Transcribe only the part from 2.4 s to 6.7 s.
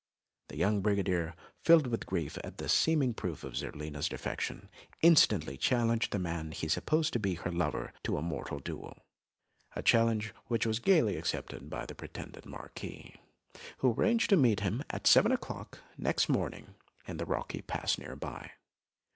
at this seeming proof of Zerlina's defection, instantly challenged the man he